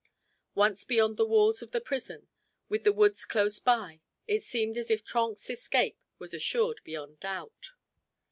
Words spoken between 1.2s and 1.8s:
walls of the